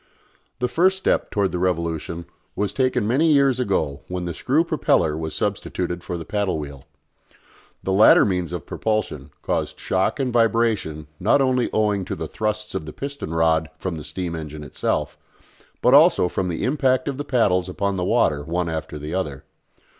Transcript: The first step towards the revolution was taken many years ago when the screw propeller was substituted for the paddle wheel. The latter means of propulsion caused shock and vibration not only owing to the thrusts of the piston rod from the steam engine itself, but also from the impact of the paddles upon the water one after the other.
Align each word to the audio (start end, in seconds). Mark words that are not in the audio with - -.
The 0.57 0.67
first 0.67 0.97
step 0.97 1.29
towards 1.29 1.51
the 1.51 1.59
revolution 1.59 2.25
was 2.55 2.73
taken 2.73 3.05
many 3.07 3.31
years 3.31 3.59
ago 3.59 4.01
when 4.07 4.25
the 4.25 4.33
screw 4.33 4.63
propeller 4.63 5.15
was 5.15 5.35
substituted 5.35 6.03
for 6.03 6.17
the 6.17 6.25
paddle 6.25 6.57
wheel. 6.57 6.85
The 7.83 7.91
latter 7.93 8.25
means 8.25 8.51
of 8.51 8.65
propulsion 8.65 9.29
caused 9.43 9.79
shock 9.79 10.19
and 10.19 10.33
vibration 10.33 11.05
not 11.19 11.39
only 11.39 11.69
owing 11.71 12.03
to 12.05 12.15
the 12.15 12.27
thrusts 12.27 12.73
of 12.73 12.87
the 12.87 12.93
piston 12.93 13.31
rod 13.35 13.69
from 13.77 13.93
the 13.93 14.03
steam 14.03 14.33
engine 14.35 14.63
itself, 14.63 15.19
but 15.83 15.93
also 15.93 16.27
from 16.27 16.47
the 16.49 16.63
impact 16.63 17.07
of 17.07 17.17
the 17.19 17.23
paddles 17.23 17.69
upon 17.69 17.95
the 17.95 18.03
water 18.03 18.43
one 18.43 18.69
after 18.69 18.97
the 18.97 19.13
other. 19.13 19.43